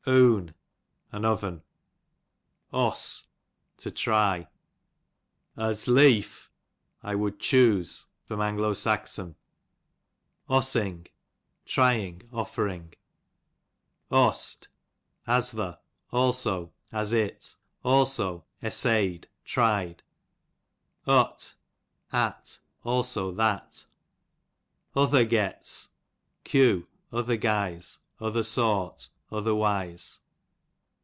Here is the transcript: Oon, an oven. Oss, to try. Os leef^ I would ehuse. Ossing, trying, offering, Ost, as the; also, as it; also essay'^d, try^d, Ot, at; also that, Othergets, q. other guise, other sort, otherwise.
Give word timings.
Oon, 0.07 0.55
an 1.11 1.25
oven. 1.25 1.61
Oss, 2.73 3.25
to 3.77 3.91
try. 3.91 4.47
Os 5.55 5.85
leef^ 5.85 6.47
I 7.03 7.13
would 7.13 7.37
ehuse. 7.37 8.05
Ossing, 10.49 11.05
trying, 11.67 12.21
offering, 12.33 12.93
Ost, 14.09 14.69
as 15.27 15.51
the; 15.51 15.77
also, 16.09 16.73
as 16.91 17.13
it; 17.13 17.53
also 17.83 18.45
essay'^d, 18.63 19.25
try^d, 19.45 19.99
Ot, 21.05 21.53
at; 22.11 22.57
also 22.83 23.29
that, 23.33 23.85
Othergets, 24.95 25.89
q. 26.43 26.87
other 27.13 27.37
guise, 27.37 27.99
other 28.19 28.41
sort, 28.43 29.09
otherwise. 29.33 30.19